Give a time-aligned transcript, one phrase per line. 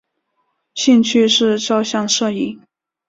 [0.73, 2.59] 兴趣是照相摄影。